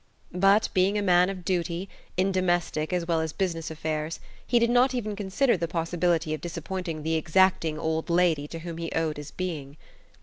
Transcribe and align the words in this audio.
But 0.33 0.67
being 0.73 0.97
a 0.97 1.03
man 1.03 1.29
of 1.29 1.45
duty, 1.45 1.87
in 2.17 2.31
domestic 2.31 2.91
as 2.91 3.07
well 3.07 3.21
as 3.21 3.31
business 3.33 3.69
affairs, 3.69 4.19
he 4.47 4.57
did 4.57 4.71
not 4.71 4.95
even 4.95 5.15
consider 5.15 5.55
the 5.55 5.67
possibility 5.67 6.33
of 6.33 6.41
disappointing 6.41 7.03
the 7.03 7.13
exacting 7.13 7.77
old 7.77 8.09
lady 8.09 8.47
to 8.47 8.57
whom 8.61 8.77
he 8.79 8.91
owed 8.93 9.17
his 9.17 9.29
being. 9.29 9.77